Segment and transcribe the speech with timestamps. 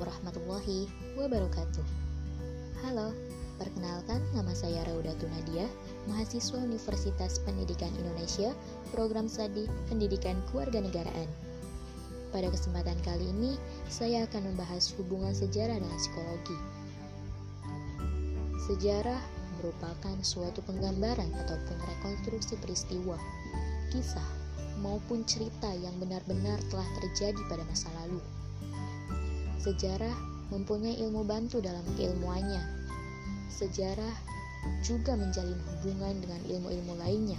[0.00, 1.84] warahmatullahi wabarakatuh.
[2.80, 3.12] Halo,
[3.60, 5.68] perkenalkan nama saya Raudatun Nadia,
[6.08, 8.56] mahasiswa Universitas Pendidikan Indonesia,
[8.96, 11.28] program studi Pendidikan Kewarganegaraan.
[12.32, 13.60] Pada kesempatan kali ini,
[13.92, 16.58] saya akan membahas hubungan sejarah dengan psikologi.
[18.72, 19.20] Sejarah
[19.60, 23.20] merupakan suatu penggambaran ataupun rekonstruksi peristiwa,
[23.92, 24.30] kisah,
[24.80, 28.18] maupun cerita yang benar-benar telah terjadi pada masa lalu.
[29.62, 30.10] Sejarah
[30.50, 32.58] mempunyai ilmu bantu dalam keilmuannya.
[33.46, 34.10] Sejarah
[34.82, 37.38] juga menjalin hubungan dengan ilmu-ilmu lainnya,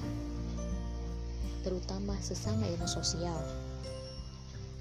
[1.68, 3.36] terutama sesama ilmu sosial.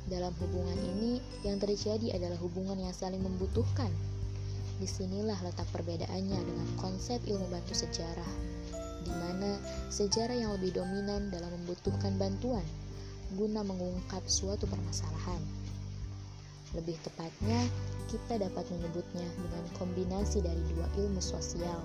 [0.06, 3.90] Dalam hubungan ini, yang terjadi adalah hubungan yang saling membutuhkan.
[4.78, 8.32] Di sinilah letak perbedaannya dengan konsep ilmu bantu sejarah,
[9.02, 9.58] di mana
[9.90, 12.62] sejarah yang lebih dominan dalam membutuhkan bantuan
[13.34, 15.61] guna mengungkap suatu permasalahan.
[16.72, 17.60] Lebih tepatnya,
[18.08, 21.80] kita dapat menyebutnya dengan kombinasi dari dua ilmu sosial.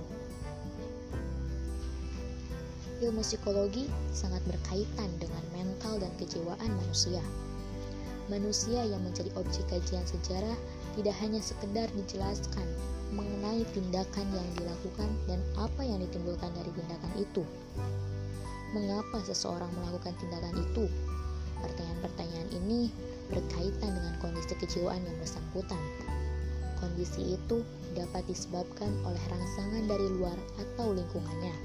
[2.97, 7.21] Ilmu psikologi sangat berkaitan dengan mental dan kejiwaan manusia.
[8.27, 10.57] Manusia yang menjadi objek kajian sejarah
[10.99, 12.67] tidak hanya sekedar dijelaskan
[13.15, 17.43] mengenai tindakan yang dilakukan dan apa yang ditimbulkan dari tindakan itu.
[18.75, 20.91] Mengapa seseorang melakukan tindakan itu?
[21.65, 22.91] Pertanyaan-pertanyaan ini
[23.31, 25.81] berkaitan dengan kondisi kejiwaan yang bersangkutan.
[26.77, 27.65] Kondisi itu
[27.97, 31.55] dapat disebabkan oleh rangsangan dari luar atau lingkungannya,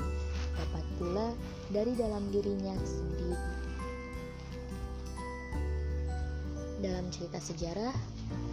[0.57, 1.29] dapat pula
[1.69, 3.37] dari dalam dirinya sendiri.
[6.81, 7.95] Dalam cerita sejarah,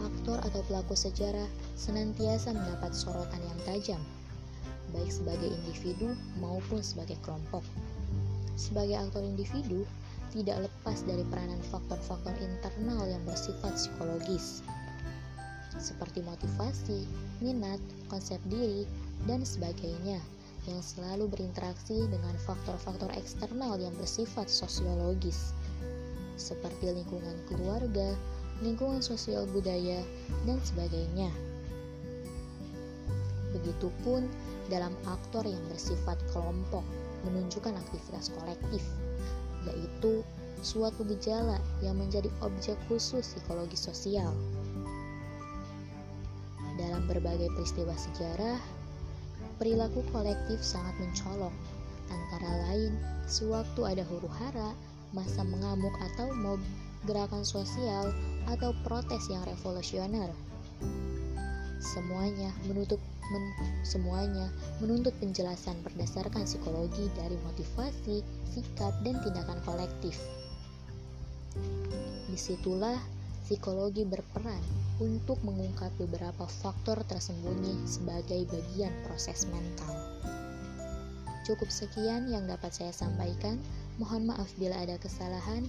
[0.05, 1.47] aktor atau pelaku sejarah
[1.79, 4.01] senantiasa mendapat sorotan yang tajam,
[4.91, 7.63] baik sebagai individu maupun sebagai kelompok.
[8.59, 9.87] Sebagai aktor individu,
[10.30, 14.61] tidak lepas dari peranan faktor-faktor internal yang bersifat psikologis,
[15.77, 17.06] seperti motivasi,
[17.41, 18.85] minat, konsep diri,
[19.25, 20.22] dan sebagainya,
[20.67, 25.51] yang selalu berinteraksi dengan faktor-faktor eksternal yang bersifat sosiologis,
[26.38, 28.13] seperti lingkungan keluarga,
[28.61, 30.03] lingkungan sosial budaya,
[30.46, 31.31] dan sebagainya.
[33.59, 34.30] Begitupun
[34.72, 36.86] dalam aktor yang bersifat kelompok
[37.28, 38.84] menunjukkan aktivitas kolektif
[39.68, 40.24] yaitu
[40.64, 44.31] suatu gejala yang menjadi objek khusus psikologi sosial.
[46.80, 48.59] Dalam berbagai peristiwa sejarah,
[49.59, 51.52] perilaku kolektif sangat mencolok,
[52.08, 52.96] antara lain
[53.28, 54.72] sewaktu ada huru hara,
[55.12, 56.59] masa mengamuk atau mob,
[57.03, 58.16] gerakan sosial,
[58.47, 60.31] atau protes yang revolusioner.
[61.79, 63.00] Semuanya menutup
[63.31, 63.44] men,
[63.88, 64.51] semuanya
[64.84, 68.19] menuntut penjelasan berdasarkan psikologi dari motivasi,
[68.51, 70.19] sikap, dan tindakan kolektif.
[72.29, 73.00] Di situlah
[73.47, 74.62] psikologi berperan
[75.00, 80.19] untuk mengungkap beberapa faktor tersembunyi sebagai bagian proses mental.
[81.50, 83.57] Cukup sekian yang dapat saya sampaikan.
[83.97, 85.66] Mohon maaf bila ada kesalahan.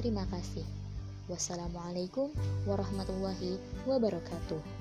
[0.00, 0.64] Terima kasih.
[1.28, 2.32] Wassalamualaikum
[2.64, 4.77] warahmatullahi wabarakatuh.